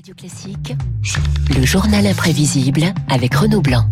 Radio 0.00 0.14
Classique, 0.14 0.74
le 1.54 1.66
journal 1.66 2.06
imprévisible 2.06 2.84
avec 3.12 3.34
Renaud 3.34 3.60
Blanc. 3.60 3.84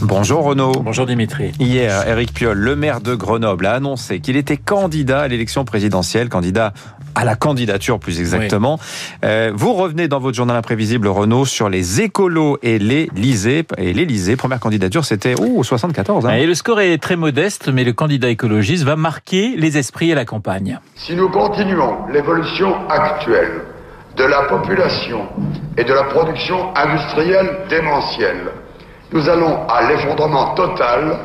Bonjour 0.00 0.42
Renaud. 0.42 0.72
Bonjour 0.72 1.06
Dimitri. 1.06 1.52
Hier, 1.60 2.08
Éric 2.08 2.34
Piolle, 2.34 2.58
le 2.58 2.74
maire 2.74 3.00
de 3.00 3.14
Grenoble, 3.14 3.66
a 3.66 3.74
annoncé 3.74 4.18
qu'il 4.18 4.36
était 4.36 4.56
candidat 4.56 5.20
à 5.20 5.28
l'élection 5.28 5.64
présidentielle, 5.64 6.28
candidat 6.28 6.72
à 7.14 7.24
la 7.24 7.36
candidature 7.36 8.00
plus 8.00 8.18
exactement. 8.18 8.80
Euh, 9.24 9.52
vous 9.54 9.74
revenez 9.74 10.08
dans 10.08 10.18
votre 10.18 10.36
journal 10.36 10.56
imprévisible, 10.56 11.06
Renaud, 11.06 11.44
sur 11.44 11.68
les 11.68 12.00
écolos 12.00 12.58
et 12.64 12.80
l'Élysée. 12.80 13.64
Et 13.78 13.92
l'Élysée, 13.92 14.34
première 14.34 14.58
candidature, 14.58 15.04
c'était 15.04 15.36
oh, 15.38 15.62
74. 15.62 16.26
Hein. 16.26 16.30
Et 16.32 16.46
le 16.46 16.56
score 16.56 16.80
est 16.80 16.98
très 16.98 17.14
modeste, 17.14 17.68
mais 17.72 17.84
le 17.84 17.92
candidat 17.92 18.30
écologiste 18.30 18.82
va 18.82 18.96
marquer 18.96 19.54
les 19.56 19.78
esprits 19.78 20.10
à 20.10 20.16
la 20.16 20.24
campagne. 20.24 20.80
Si 20.96 21.14
nous 21.14 21.28
continuons 21.28 22.04
l'évolution 22.12 22.74
actuelle 22.88 23.73
de 24.16 24.24
la 24.24 24.42
population 24.42 25.26
et 25.76 25.84
de 25.84 25.92
la 25.92 26.04
production 26.04 26.74
industrielle 26.76 27.66
démentielle, 27.68 28.52
nous 29.12 29.28
allons 29.28 29.66
à 29.68 29.82
l'effondrement 29.88 30.54
total 30.54 31.16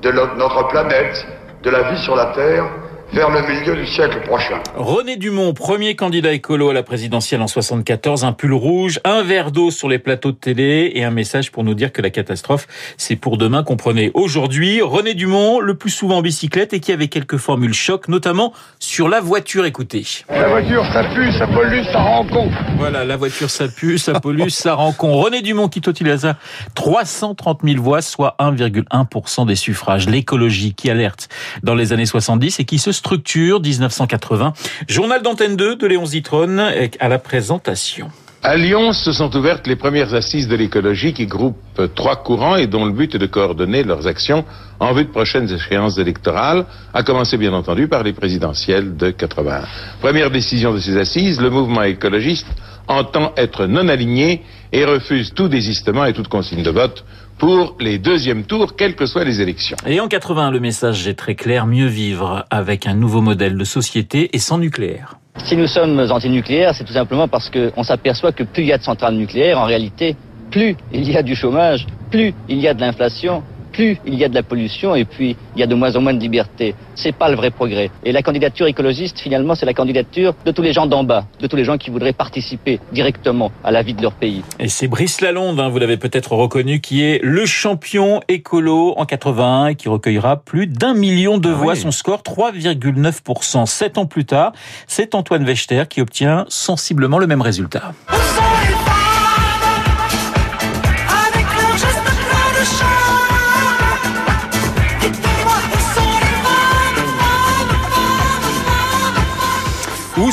de 0.00 0.10
notre 0.10 0.68
planète, 0.68 1.26
de 1.62 1.70
la 1.70 1.90
vie 1.90 1.98
sur 2.02 2.16
la 2.16 2.26
Terre 2.26 2.64
vers 3.12 3.30
le 3.30 3.42
milieu 3.42 3.76
du 3.76 3.86
siècle 3.86 4.22
prochain. 4.26 4.62
René 4.74 5.16
Dumont, 5.16 5.52
premier 5.52 5.94
candidat 5.96 6.32
écolo 6.32 6.70
à 6.70 6.72
la 6.72 6.82
présidentielle 6.82 7.42
en 7.42 7.46
74, 7.46 8.24
un 8.24 8.32
pull 8.32 8.54
rouge, 8.54 9.00
un 9.04 9.22
verre 9.22 9.52
d'eau 9.52 9.70
sur 9.70 9.88
les 9.88 9.98
plateaux 9.98 10.32
de 10.32 10.36
télé 10.36 10.92
et 10.94 11.04
un 11.04 11.10
message 11.10 11.52
pour 11.52 11.62
nous 11.62 11.74
dire 11.74 11.92
que 11.92 12.00
la 12.00 12.08
catastrophe, 12.08 12.66
c'est 12.96 13.16
pour 13.16 13.36
demain, 13.36 13.64
comprenez. 13.64 14.10
Aujourd'hui, 14.14 14.80
René 14.80 15.12
Dumont, 15.12 15.60
le 15.60 15.74
plus 15.74 15.90
souvent 15.90 16.18
en 16.18 16.22
bicyclette 16.22 16.72
et 16.72 16.80
qui 16.80 16.90
avait 16.90 17.08
quelques 17.08 17.36
formules 17.36 17.74
choc, 17.74 18.08
notamment 18.08 18.54
sur 18.78 19.10
la 19.10 19.20
voiture, 19.20 19.66
écoutez. 19.66 20.06
La 20.30 20.48
voiture, 20.48 20.84
ça 20.92 21.04
pue, 21.14 21.30
ça 21.32 21.46
pollue, 21.46 21.82
ça 21.92 22.00
rend 22.00 22.26
con. 22.26 22.50
Voilà, 22.78 23.04
la 23.04 23.16
voiture, 23.18 23.50
ça 23.50 23.68
pue, 23.68 23.98
ça 23.98 24.20
pollue, 24.20 24.48
ça 24.48 24.74
rend 24.74 24.92
con. 24.92 25.20
René 25.20 25.42
Dumont 25.42 25.68
qui 25.68 25.82
totalise 25.82 26.32
330 26.74 27.60
000 27.62 27.82
voix, 27.82 28.00
soit 28.00 28.36
1,1% 28.38 29.46
des 29.46 29.56
suffrages. 29.56 30.08
L'écologie 30.08 30.72
qui 30.72 30.88
alerte 30.88 31.28
dans 31.62 31.74
les 31.74 31.92
années 31.92 32.06
70 32.06 32.58
et 32.58 32.64
qui 32.64 32.78
se 32.78 32.90
structure 33.02 33.60
1980. 33.60 34.52
Journal 34.88 35.22
d'antenne 35.22 35.56
2 35.56 35.74
de 35.74 35.86
Léon 35.88 36.06
Zitrone 36.06 36.60
à 37.00 37.08
la 37.08 37.18
présentation. 37.18 38.08
À 38.44 38.56
Lyon 38.56 38.92
se 38.92 39.12
sont 39.12 39.34
ouvertes 39.36 39.66
les 39.66 39.74
premières 39.74 40.14
assises 40.14 40.46
de 40.46 40.54
l'écologie 40.54 41.12
qui 41.12 41.26
groupent 41.26 41.80
trois 41.96 42.22
courants 42.22 42.56
et 42.56 42.68
dont 42.68 42.84
le 42.84 42.92
but 42.92 43.14
est 43.14 43.18
de 43.18 43.26
coordonner 43.26 43.82
leurs 43.82 44.06
actions 44.06 44.44
en 44.78 44.92
vue 44.92 45.04
de 45.04 45.10
prochaines 45.10 45.50
échéances 45.52 45.98
électorales, 45.98 46.64
à 46.94 47.02
commencer 47.02 47.36
bien 47.36 47.52
entendu 47.52 47.88
par 47.88 48.04
les 48.04 48.12
présidentielles 48.12 48.96
de 48.96 49.10
81. 49.10 49.62
Première 50.00 50.30
décision 50.30 50.72
de 50.72 50.78
ces 50.78 50.96
assises, 50.96 51.40
le 51.40 51.50
mouvement 51.50 51.82
écologiste 51.82 52.46
entend 52.88 53.32
être 53.36 53.66
non 53.66 53.88
aligné 53.88 54.42
et 54.72 54.84
refuse 54.84 55.34
tout 55.34 55.48
désistement 55.48 56.04
et 56.04 56.12
toute 56.12 56.28
consigne 56.28 56.62
de 56.62 56.70
vote 56.70 57.04
pour 57.42 57.74
les 57.80 57.98
deuxièmes 57.98 58.44
tours, 58.44 58.76
quelles 58.76 58.94
que 58.94 59.04
soient 59.04 59.24
les 59.24 59.40
élections. 59.40 59.76
Et 59.84 59.98
en 59.98 60.06
80, 60.06 60.52
le 60.52 60.60
message 60.60 61.08
est 61.08 61.14
très 61.14 61.34
clair, 61.34 61.66
mieux 61.66 61.88
vivre 61.88 62.46
avec 62.50 62.86
un 62.86 62.94
nouveau 62.94 63.20
modèle 63.20 63.58
de 63.58 63.64
société 63.64 64.30
et 64.32 64.38
sans 64.38 64.58
nucléaire. 64.58 65.18
Si 65.38 65.56
nous 65.56 65.66
sommes 65.66 65.98
anti-nucléaires, 65.98 66.72
c'est 66.72 66.84
tout 66.84 66.92
simplement 66.92 67.26
parce 67.26 67.50
qu'on 67.50 67.82
s'aperçoit 67.82 68.30
que 68.30 68.44
plus 68.44 68.62
il 68.62 68.68
y 68.68 68.72
a 68.72 68.78
de 68.78 68.84
centrales 68.84 69.16
nucléaires, 69.16 69.58
en 69.58 69.64
réalité, 69.64 70.14
plus 70.52 70.76
il 70.92 71.10
y 71.10 71.16
a 71.16 71.24
du 71.24 71.34
chômage, 71.34 71.84
plus 72.12 72.32
il 72.48 72.60
y 72.60 72.68
a 72.68 72.74
de 72.74 72.80
l'inflation, 72.80 73.42
plus 73.72 73.98
il 74.06 74.14
y 74.14 74.24
a 74.24 74.28
de 74.28 74.34
la 74.34 74.42
pollution 74.42 74.94
et 74.94 75.04
puis 75.04 75.36
il 75.56 75.60
y 75.60 75.62
a 75.62 75.66
de 75.66 75.74
moins 75.74 75.96
en 75.96 76.00
moins 76.00 76.14
de 76.14 76.20
liberté. 76.20 76.74
C'est 76.94 77.14
pas 77.14 77.28
le 77.28 77.36
vrai 77.36 77.50
progrès. 77.50 77.90
Et 78.04 78.12
la 78.12 78.22
candidature 78.22 78.66
écologiste, 78.66 79.18
finalement, 79.18 79.54
c'est 79.54 79.66
la 79.66 79.74
candidature 79.74 80.34
de 80.44 80.50
tous 80.52 80.62
les 80.62 80.72
gens 80.72 80.86
d'en 80.86 81.04
bas, 81.04 81.24
de 81.40 81.46
tous 81.46 81.56
les 81.56 81.64
gens 81.64 81.78
qui 81.78 81.90
voudraient 81.90 82.12
participer 82.12 82.80
directement 82.92 83.50
à 83.64 83.70
la 83.70 83.82
vie 83.82 83.94
de 83.94 84.02
leur 84.02 84.12
pays. 84.12 84.42
Et 84.58 84.68
c'est 84.68 84.88
Brice 84.88 85.20
Lalonde, 85.20 85.58
hein, 85.58 85.68
vous 85.68 85.78
l'avez 85.78 85.96
peut-être 85.96 86.32
reconnu, 86.32 86.80
qui 86.80 87.02
est 87.02 87.20
le 87.22 87.46
champion 87.46 88.20
écolo 88.28 88.94
en 88.96 89.06
81 89.06 89.68
et 89.68 89.74
qui 89.74 89.88
recueillera 89.88 90.36
plus 90.36 90.66
d'un 90.66 90.94
million 90.94 91.38
de 91.38 91.50
ah 91.50 91.54
voix. 91.54 91.74
Son 91.74 91.90
score 91.90 92.22
3,9%. 92.22 93.66
Sept 93.66 93.98
ans 93.98 94.06
plus 94.06 94.24
tard, 94.24 94.52
c'est 94.86 95.14
Antoine 95.14 95.44
Wechter 95.44 95.84
qui 95.88 96.00
obtient 96.00 96.44
sensiblement 96.48 97.18
le 97.18 97.26
même 97.26 97.42
résultat. 97.42 97.92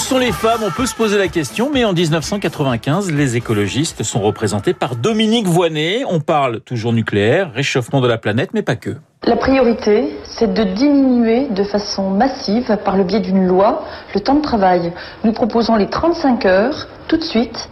Sont 0.09 0.18
les 0.18 0.31
femmes 0.31 0.62
On 0.66 0.72
peut 0.72 0.88
se 0.88 0.96
poser 0.96 1.20
la 1.20 1.28
question, 1.28 1.70
mais 1.72 1.86
en 1.86 1.94
1995, 1.94 3.12
les 3.12 3.36
écologistes 3.36 4.02
sont 4.02 4.20
représentés 4.22 4.74
par 4.74 4.96
Dominique 4.96 5.46
Voynet. 5.46 6.02
On 6.09 6.20
parle 6.20 6.62
toujours 6.62 6.94
nucléaire, 6.94 7.53
réchauffement 7.53 8.02
de 8.02 8.08
la 8.08 8.18
planète, 8.18 8.50
mais 8.56 8.64
pas 8.64 8.75
que. 8.75 8.96
La 9.25 9.36
priorité, 9.36 10.18
c'est 10.24 10.52
de 10.52 10.64
diminuer 10.64 11.50
de 11.50 11.64
façon 11.64 12.09
massive, 12.09 12.75
par 12.84 12.98
le 12.98 13.03
biais 13.03 13.19
d'une 13.19 13.46
loi, 13.46 13.86
le 14.16 14.19
temps 14.22 14.34
de 14.34 14.42
travail. 14.42 14.92
Nous 15.24 15.31
proposons 15.31 15.75
les 15.75 15.88
35 15.88 16.44
heures 16.48 16.88
tout 17.08 17.18
de 17.18 17.24
suite 17.24 17.69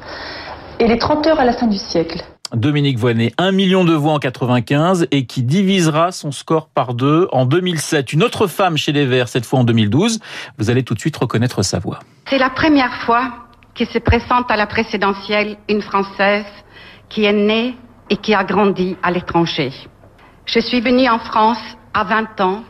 et 0.79 0.85
les 0.85 0.99
30 0.99 1.25
heures 1.25 1.39
à 1.39 1.45
la 1.45 1.53
fin 1.53 1.65
du 1.65 1.79
siècle. 1.79 2.23
Dominique 2.53 2.97
Voynet, 2.97 3.33
un 3.37 3.51
million 3.51 3.83
de 3.83 3.93
voix 3.93 4.13
en 4.13 4.19
95 4.19 5.07
et 5.11 5.25
qui 5.25 5.43
divisera 5.43 6.11
son 6.11 6.31
score 6.31 6.69
par 6.69 6.93
deux 6.93 7.27
en 7.31 7.45
2007. 7.45 8.13
Une 8.13 8.23
autre 8.23 8.47
femme 8.47 8.77
chez 8.77 8.91
les 8.91 9.05
Verts, 9.05 9.27
cette 9.27 9.45
fois 9.45 9.59
en 9.59 9.63
2012. 9.63 10.19
Vous 10.57 10.69
allez 10.69 10.83
tout 10.83 10.93
de 10.93 10.99
suite 10.99 11.17
reconnaître 11.17 11.63
sa 11.63 11.79
voix. 11.79 11.99
C'est 12.29 12.37
la 12.37 12.49
première 12.49 12.93
fois 13.03 13.31
qu'il 13.73 13.87
se 13.87 13.99
présente 13.99 14.49
à 14.49 14.55
la 14.55 14.67
présidentielle 14.67 15.57
une 15.69 15.81
Française 15.81 16.45
qui 17.09 17.25
est 17.25 17.33
née 17.33 17.75
et 18.09 18.17
qui 18.17 18.33
a 18.33 18.43
grandi 18.43 18.95
à 19.03 19.11
l'étranger. 19.11 19.71
Je 20.45 20.59
suis 20.59 20.81
venue 20.81 21.09
en 21.09 21.19
France 21.19 21.61
à 21.93 22.03
20 22.03 22.41
ans 22.41 22.63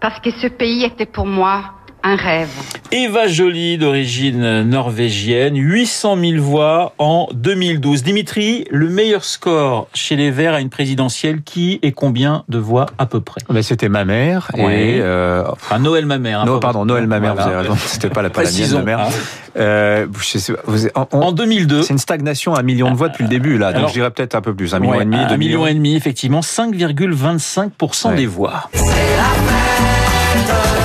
parce 0.00 0.18
que 0.20 0.30
ce 0.30 0.48
pays 0.48 0.84
était 0.84 1.06
pour 1.06 1.26
moi 1.26 1.74
un 2.02 2.16
rêve. 2.16 2.48
Eva 2.92 3.28
Jolie, 3.28 3.78
d'origine 3.78 4.62
norvégienne, 4.62 5.56
800 5.56 6.16
000 6.16 6.42
voix 6.42 6.94
en 6.98 7.28
2012. 7.32 8.02
Dimitri, 8.02 8.64
le 8.70 8.88
meilleur 8.88 9.24
score 9.24 9.88
chez 9.94 10.16
les 10.16 10.30
Verts 10.30 10.54
à 10.54 10.60
une 10.60 10.70
présidentielle, 10.70 11.42
qui 11.42 11.78
et 11.82 11.92
combien 11.92 12.44
de 12.48 12.58
voix 12.58 12.86
à 12.98 13.06
peu 13.06 13.20
près? 13.20 13.40
Mais 13.50 13.62
C'était 13.62 13.88
ma 13.88 14.04
mère. 14.04 14.50
Et 14.56 15.00
euh... 15.00 15.44
Enfin, 15.50 15.78
Noël 15.78 16.06
ma 16.06 16.18
mère. 16.18 16.40
Hein, 16.40 16.58
pardon, 16.60 16.84
Noël 16.84 17.06
ma 17.06 17.20
mère, 17.20 17.34
vous 17.34 17.42
avez 17.42 17.56
raison. 17.56 17.76
C'était 17.86 18.10
pas 18.10 18.22
la, 18.22 18.30
pas 18.30 18.42
la 18.42 18.50
mienne, 18.50 18.72
ma 18.72 18.82
mère. 18.82 19.00
Hein. 19.00 19.10
Euh, 19.56 20.06
en, 20.94 21.32
2002. 21.32 21.82
C'est 21.82 21.92
une 21.92 21.98
stagnation 21.98 22.54
à 22.54 22.60
un 22.60 22.62
million 22.62 22.90
de 22.90 22.96
voix 22.96 23.08
depuis 23.08 23.24
le 23.24 23.30
début, 23.30 23.58
là. 23.58 23.72
Donc 23.72 23.88
je 23.88 23.94
dirais 23.94 24.10
peut-être 24.10 24.34
un 24.34 24.40
peu 24.40 24.54
plus. 24.54 24.74
Un 24.74 24.80
million 24.80 25.00
et 25.00 25.04
demi, 25.04 25.18
deux 25.28 25.36
millions. 25.36 25.66
et 25.66 25.74
demi, 25.74 25.96
effectivement. 25.96 26.40
5,25% 26.40 28.14
des 28.14 28.26
voix. 28.26 28.70
La 28.74 28.80
fête, 30.32 30.79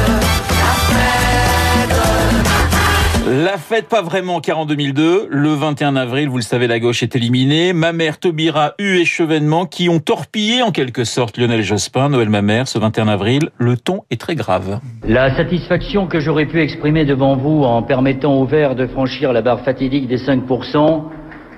pas 3.89 4.01
vraiment, 4.01 4.39
car 4.39 4.59
en 4.59 4.65
2002, 4.65 5.27
le 5.29 5.49
21 5.49 5.95
avril, 5.95 6.29
vous 6.29 6.37
le 6.37 6.43
savez, 6.43 6.67
la 6.67 6.79
gauche 6.79 7.03
est 7.03 7.15
éliminée. 7.15 7.73
Ma 7.73 7.91
mère, 7.91 8.19
Taubira, 8.19 8.73
U 8.79 8.97
et 8.97 9.05
Chevènement, 9.05 9.65
qui 9.65 9.89
ont 9.89 9.99
torpillé 9.99 10.61
en 10.61 10.71
quelque 10.71 11.03
sorte 11.03 11.37
Lionel 11.37 11.61
Jospin, 11.61 12.09
Noël 12.09 12.29
ma 12.29 12.41
mère, 12.41 12.67
ce 12.67 12.77
21 12.79 13.07
avril. 13.07 13.49
Le 13.57 13.77
ton 13.77 14.01
est 14.11 14.19
très 14.19 14.35
grave. 14.35 14.79
La 15.07 15.35
satisfaction 15.35 16.07
que 16.07 16.19
j'aurais 16.19 16.45
pu 16.45 16.61
exprimer 16.61 17.05
devant 17.05 17.35
vous 17.35 17.63
en 17.63 17.83
permettant 17.83 18.35
aux 18.35 18.45
Verts 18.45 18.75
de 18.75 18.87
franchir 18.87 19.33
la 19.33 19.41
barre 19.41 19.61
fatidique 19.61 20.07
des 20.07 20.17
5%, 20.17 21.03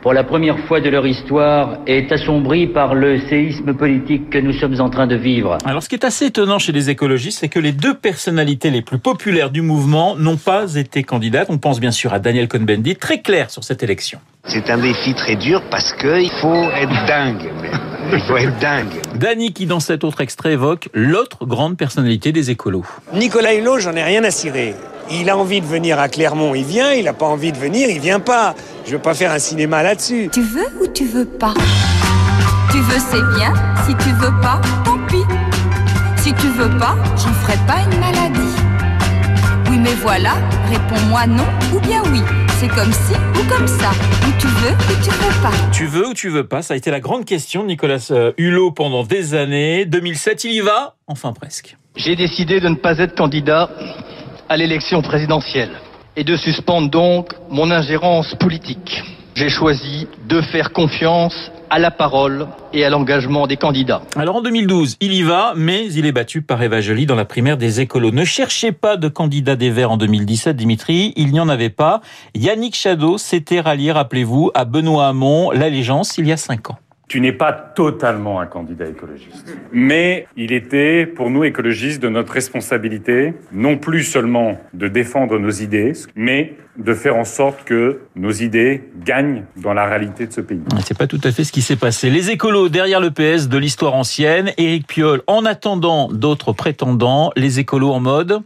pour 0.02 0.14
la 0.14 0.24
première 0.24 0.60
fois 0.68 0.80
de 0.80 0.90
leur 0.90 1.06
histoire, 1.06 1.80
est 1.88 2.12
assombrie 2.12 2.68
par 2.68 2.96
le 2.96 3.20
séisme 3.28 3.74
politique 3.74 4.30
que 4.30 4.38
nous 4.38 4.54
sommes 4.54 4.80
en 4.80 4.90
train 4.90 5.08
de 5.08 5.16
vivre. 5.16 5.58
Alors 5.66 5.84
ce 5.84 5.90
qui 5.90 5.96
est 5.96 6.06
assez 6.06 6.26
étonnant 6.26 6.60
chez 6.60 6.72
les 6.72 6.90
écologistes, 6.90 7.40
c'est 7.40 7.50
que 7.50 7.60
les 7.60 7.72
deux 7.72 7.94
personnalités 7.94 8.70
les 8.70 8.82
plus 8.82 9.00
populaires 9.00 9.50
du 9.50 9.62
mouvement 9.62 10.16
n'ont 10.16 10.38
pas 10.38 10.76
été 10.76 11.04
candidates. 11.04 11.48
On 11.50 11.58
pense 11.58 11.80
bien 11.80 11.92
sûr 11.92 12.14
à 12.14 12.20
Daniel 12.20 12.48
Cohn-Bendit, 12.48 12.96
très 12.96 13.22
clair 13.22 13.50
sur 13.50 13.64
cette 13.64 13.84
élection. 13.84 14.20
C'est 14.46 14.70
un 14.70 14.78
défi 14.78 15.14
très 15.14 15.36
dur 15.36 15.62
parce 15.70 15.92
qu'il 15.94 16.32
faut 16.42 16.64
être 16.72 17.06
dingue. 17.06 17.52
Il 18.14 18.22
faut 18.22 18.38
être 18.38 18.58
dingue. 18.60 19.02
Dany 19.16 19.52
qui 19.52 19.66
dans 19.66 19.82
cet 19.82 20.06
autre 20.06 20.22
extrait 20.22 20.54
évoque 20.54 20.88
l'autre 20.94 21.46
grande 21.46 21.76
personnalité 21.76 22.32
des 22.32 22.52
écolos. 22.52 22.86
Nicolas 23.14 23.54
Hulot, 23.54 23.80
j'en 23.80 23.94
ai 23.98 24.04
rien 24.04 24.24
à 24.24 24.32
cirer. 24.32 24.76
Il 25.10 25.30
a 25.30 25.38
envie 25.38 25.62
de 25.62 25.66
venir 25.66 26.00
à 26.00 26.10
Clermont, 26.10 26.54
il 26.54 26.66
vient. 26.66 26.92
Il 26.92 27.06
n'a 27.06 27.14
pas 27.14 27.26
envie 27.26 27.52
de 27.52 27.58
venir, 27.58 27.90
il 27.90 28.00
vient 28.00 28.20
pas. 28.20 28.56
Je 28.86 28.92
veux 28.92 29.02
pas 29.02 29.14
faire 29.14 29.32
un 29.32 29.40
cinéma 29.40 29.82
là-dessus. 29.82 30.30
Tu 30.34 30.42
veux 30.42 30.68
ou 30.82 30.88
tu 30.88 31.06
veux 31.06 31.26
pas? 31.26 31.54
Tu 32.72 32.80
veux, 32.80 33.00
c'est 33.00 33.38
bien. 33.38 33.54
Si 33.86 33.96
tu 33.96 34.10
veux 34.16 34.34
pas, 34.42 34.62
tant 34.84 34.98
pis. 35.08 35.24
Si 36.18 36.34
tu 36.34 36.48
veux 36.50 36.70
pas, 36.78 36.96
j'en 37.16 37.32
ferai 37.34 37.58
pas 37.66 37.78
une 37.90 38.00
maladie. 38.00 38.56
Oui, 39.70 39.78
mais 39.80 39.94
voilà, 40.02 40.34
réponds-moi 40.70 41.26
non 41.28 41.46
ou 41.74 41.80
bien 41.80 42.02
oui. 42.12 42.20
C'est 42.60 42.68
comme 42.68 42.92
si 42.92 43.14
ou 43.14 43.48
comme 43.50 43.68
ça. 43.68 43.92
Ou 44.28 44.32
tu 44.40 44.48
veux 44.48 44.72
ou 44.72 45.04
tu 45.04 45.10
veux 45.10 45.42
pas. 45.42 45.52
Tu 45.72 45.86
veux 45.86 46.08
ou 46.10 46.14
tu 46.14 46.30
veux 46.30 46.48
pas? 46.48 46.62
Ça 46.62 46.74
a 46.74 46.78
été 46.78 46.92
la 46.92 47.00
grande 47.00 47.24
question 47.24 47.62
de 47.62 47.68
Nicolas 47.68 48.08
euh, 48.12 48.34
Hulot 48.38 48.72
pendant 48.72 49.04
des 49.04 49.36
années. 49.36 49.86
2007, 49.86 50.44
il 50.44 50.54
y 50.54 50.60
va? 50.60 50.96
Enfin 51.08 51.32
presque. 51.32 51.78
J'ai 51.96 52.16
décidé 52.16 52.60
de 52.60 52.68
ne 52.68 52.76
pas 52.76 52.98
être 53.00 53.16
candidat 53.16 53.70
à 54.50 54.58
l'élection 54.58 55.02
présidentielle 55.02 55.72
et 56.16 56.24
de 56.24 56.36
suspendre 56.36 56.90
donc 56.90 57.34
mon 57.50 57.70
ingérence 57.72 58.36
politique. 58.36 59.04
J'ai 59.36 59.50
choisi 59.50 60.08
de 60.28 60.42
faire 60.42 60.74
confiance 60.74 61.52
à 61.70 61.78
la 61.78 61.92
parole 61.92 62.48
et 62.74 62.84
à 62.84 62.90
l'engagement 62.90 63.46
des 63.46 63.58
candidats. 63.58 64.02
Alors 64.16 64.38
en 64.38 64.42
2012, 64.42 64.98
il 65.00 65.14
y 65.14 65.22
va, 65.22 65.54
mais 65.56 65.86
il 65.94 66.06
est 66.06 66.12
battu 66.12 66.42
par 66.42 66.64
Eva 66.64 66.82
Joly 66.82 67.06
dans 67.06 67.16
la 67.16 67.26
primaire 67.26 67.58
des 67.58 67.82
écolos. 67.82 68.12
Ne 68.12 68.24
cherchez 68.24 68.72
pas 68.72 68.98
de 68.98 69.10
candidat 69.10 69.56
des 69.56 69.70
Verts 69.70 69.92
en 69.92 69.98
2017, 69.98 70.56
Dimitri, 70.56 71.14
il 71.18 71.32
n'y 71.32 71.40
en 71.40 71.50
avait 71.50 71.70
pas. 71.70 72.02
Yannick 72.34 72.76
Jadot 72.82 73.18
s'était 73.20 73.60
rallié, 73.60 73.92
rappelez-vous, 73.92 74.50
à 74.56 74.66
Benoît 74.66 75.08
Hamon, 75.08 75.52
l'allégeance, 75.52 76.18
il 76.18 76.28
y 76.28 76.32
a 76.32 76.38
cinq 76.38 76.72
ans. 76.72 76.78
Tu 77.08 77.22
n'es 77.22 77.32
pas 77.32 77.54
totalement 77.54 78.42
un 78.42 78.48
candidat 78.48 78.86
écologiste. 78.88 79.56
Mais 79.72 80.28
il 80.36 80.52
était, 80.52 81.06
pour 81.06 81.30
nous 81.30 81.46
écologistes, 81.46 82.02
de 82.02 82.10
notre 82.10 82.34
responsabilité, 82.34 83.34
non 83.54 83.78
plus 83.78 84.04
seulement 84.04 84.60
de 84.74 84.90
défendre 84.90 85.40
nos 85.40 85.50
idées, 85.50 85.94
mais 86.16 86.56
de 86.78 86.94
faire 86.94 87.16
en 87.16 87.24
sorte 87.24 87.64
que 87.64 88.02
nos 88.18 88.32
idées 88.32 88.84
gagnent 89.06 89.46
dans 89.56 89.74
la 89.74 89.86
réalité 89.86 90.28
de 90.28 90.34
ce 90.34 90.42
pays. 90.42 90.62
C'est 90.84 90.98
pas 90.98 91.08
tout 91.08 91.22
à 91.24 91.32
fait 91.32 91.46
ce 91.46 91.54
qui 91.54 91.62
s'est 91.62 91.78
passé. 91.78 92.10
Les 92.10 92.30
écolos 92.30 92.68
derrière 92.68 93.00
le 93.00 93.12
PS 93.12 93.48
de 93.48 93.58
l'histoire 93.58 93.94
ancienne, 93.94 94.52
Éric 94.58 94.86
Piolle 94.86 95.22
en 95.28 95.46
attendant 95.46 96.10
d'autres 96.12 96.52
prétendants, 96.52 97.32
les 97.38 97.60
écolos 97.60 97.94
en 97.94 98.02
mode 98.02 98.42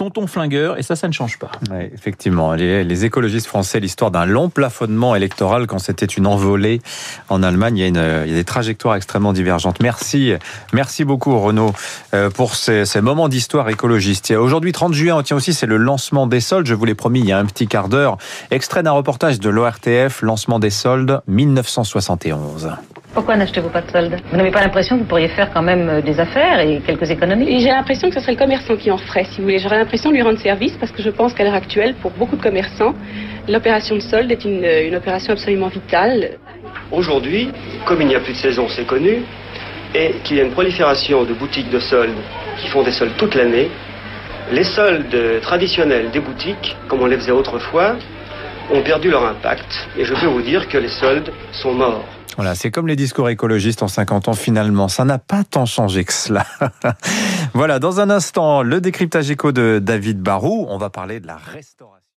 tonton 0.00 0.26
flingueur, 0.26 0.78
et 0.78 0.82
ça, 0.82 0.96
ça 0.96 1.08
ne 1.08 1.12
change 1.12 1.38
pas. 1.38 1.50
Effectivement, 1.92 2.54
les, 2.54 2.84
les, 2.84 3.04
écologistes 3.04 3.46
français, 3.46 3.80
l'histoire 3.80 4.10
d'un 4.10 4.24
long 4.24 4.48
plafonnement 4.48 5.14
électoral 5.14 5.66
quand 5.66 5.78
c'était 5.78 6.06
une 6.06 6.26
envolée 6.26 6.80
en 7.28 7.42
Allemagne, 7.42 7.76
il 7.76 7.94
y, 7.94 7.98
a 7.98 8.24
des 8.24 8.44
trajectoires 8.44 8.96
extrêmement 8.96 9.34
divergentes. 9.34 9.78
Merci, 9.80 10.32
merci 10.72 11.04
beaucoup 11.04 11.38
Renaud 11.38 11.74
euh, 12.14 12.30
pour 12.30 12.54
ces, 12.54 12.86
ces 12.86 13.02
moments 13.02 13.28
d'histoire 13.28 13.68
écologiste. 13.68 14.30
Aujourd'hui, 14.30 14.72
30 14.72 14.94
juin, 14.94 15.16
on 15.16 15.22
tient 15.22 15.36
aussi, 15.36 15.52
c'est 15.52 15.66
le 15.66 15.76
lancement 15.76 16.26
des 16.26 16.40
soldes. 16.40 16.66
Je 16.66 16.74
vous 16.74 16.86
l'ai 16.86 16.94
promis 16.94 17.20
il 17.20 17.26
y 17.26 17.32
a 17.32 17.38
un 17.38 17.44
petit 17.44 17.66
quart 17.66 17.90
d'heure. 17.90 18.16
Extrait 18.50 18.82
d'un 18.82 18.92
reportage 18.92 19.38
de 19.38 19.50
l'ORTF, 19.50 20.22
lancement 20.22 20.58
des 20.58 20.70
soldes 20.70 21.20
1971. 21.28 22.70
Pourquoi 23.12 23.36
n'achetez-vous 23.36 23.70
pas 23.70 23.80
de 23.80 23.90
soldes 23.90 24.20
Vous 24.30 24.36
n'avez 24.36 24.52
pas 24.52 24.60
l'impression 24.60 24.96
que 24.96 25.00
vous 25.02 25.08
pourriez 25.08 25.28
faire 25.28 25.50
quand 25.52 25.62
même 25.62 26.00
des 26.02 26.20
affaires 26.20 26.60
et 26.60 26.80
quelques 26.86 27.10
économies 27.10 27.58
J'ai 27.60 27.70
l'impression 27.70 28.08
que 28.08 28.14
ce 28.14 28.20
serait 28.20 28.32
le 28.32 28.38
commerçant 28.38 28.76
qui 28.76 28.88
en 28.90 28.98
ferait, 28.98 29.24
si 29.24 29.38
vous 29.38 29.44
voulez. 29.44 29.58
J'aurais 29.58 29.78
l'impression 29.78 30.10
de 30.10 30.14
lui 30.14 30.22
rendre 30.22 30.38
service 30.38 30.76
parce 30.78 30.92
que 30.92 31.02
je 31.02 31.10
pense 31.10 31.34
qu'à 31.34 31.42
l'heure 31.42 31.54
actuelle, 31.54 31.94
pour 32.00 32.12
beaucoup 32.12 32.36
de 32.36 32.42
commerçants, 32.42 32.94
l'opération 33.48 33.96
de 33.96 34.00
solde 34.00 34.30
est 34.30 34.44
une, 34.44 34.64
une 34.64 34.94
opération 34.94 35.32
absolument 35.32 35.66
vitale. 35.66 36.38
Aujourd'hui, 36.92 37.50
comme 37.84 38.00
il 38.00 38.06
n'y 38.06 38.14
a 38.14 38.20
plus 38.20 38.32
de 38.32 38.38
saison, 38.38 38.68
c'est 38.68 38.86
connu, 38.86 39.24
et 39.92 40.14
qu'il 40.22 40.36
y 40.36 40.40
a 40.40 40.44
une 40.44 40.52
prolifération 40.52 41.24
de 41.24 41.32
boutiques 41.32 41.70
de 41.70 41.80
soldes 41.80 42.14
qui 42.58 42.68
font 42.68 42.84
des 42.84 42.92
soldes 42.92 43.16
toute 43.16 43.34
l'année, 43.34 43.70
les 44.52 44.64
soldes 44.64 45.40
traditionnels 45.42 46.10
des 46.10 46.20
boutiques, 46.20 46.76
comme 46.86 47.02
on 47.02 47.06
les 47.06 47.16
faisait 47.16 47.32
autrefois, 47.32 47.96
ont 48.72 48.82
perdu 48.82 49.10
leur 49.10 49.24
impact. 49.24 49.88
Et 49.98 50.04
je 50.04 50.14
peux 50.14 50.26
vous 50.26 50.42
dire 50.42 50.68
que 50.68 50.78
les 50.78 50.88
soldes 50.88 51.32
sont 51.50 51.72
morts. 51.72 52.19
Voilà, 52.36 52.54
c'est 52.54 52.70
comme 52.70 52.86
les 52.86 52.96
discours 52.96 53.28
écologistes 53.28 53.82
en 53.82 53.88
50 53.88 54.28
ans 54.28 54.34
finalement. 54.34 54.88
Ça 54.88 55.04
n'a 55.04 55.18
pas 55.18 55.44
tant 55.44 55.66
changé 55.66 56.04
que 56.04 56.12
cela. 56.12 56.46
voilà, 57.54 57.78
dans 57.78 58.00
un 58.00 58.10
instant, 58.10 58.62
le 58.62 58.80
décryptage 58.80 59.30
éco 59.30 59.52
de 59.52 59.80
David 59.82 60.20
Barou. 60.20 60.66
On 60.68 60.78
va 60.78 60.90
parler 60.90 61.20
de 61.20 61.26
la 61.26 61.36
restauration. 61.36 62.00